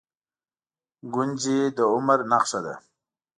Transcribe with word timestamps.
گونځې 1.13 1.57
د 1.77 1.79
عمر 1.93 2.19
نښه 2.31 2.59
ده. 2.65 2.75